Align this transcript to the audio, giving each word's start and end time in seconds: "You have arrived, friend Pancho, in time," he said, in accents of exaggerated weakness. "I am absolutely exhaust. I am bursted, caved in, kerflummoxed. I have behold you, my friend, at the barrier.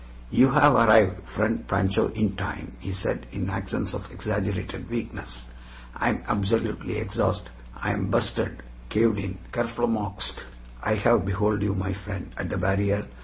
"You 0.31 0.49
have 0.53 0.73
arrived, 0.73 1.27
friend 1.29 1.67
Pancho, 1.67 2.07
in 2.13 2.35
time," 2.35 2.71
he 2.79 2.91
said, 2.91 3.27
in 3.31 3.51
accents 3.51 3.93
of 3.93 4.11
exaggerated 4.11 4.89
weakness. 4.89 5.45
"I 5.95 6.09
am 6.09 6.23
absolutely 6.27 6.97
exhaust. 6.97 7.51
I 7.77 7.91
am 7.91 8.07
bursted, 8.07 8.63
caved 8.89 9.19
in, 9.19 9.37
kerflummoxed. 9.51 10.43
I 10.81 10.95
have 10.95 11.23
behold 11.23 11.61
you, 11.61 11.75
my 11.75 11.93
friend, 11.93 12.31
at 12.35 12.49
the 12.49 12.57
barrier. 12.57 13.05